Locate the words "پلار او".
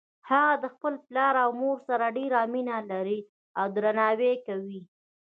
1.07-1.49